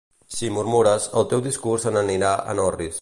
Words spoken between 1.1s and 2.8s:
el teu discurs se n'anirà en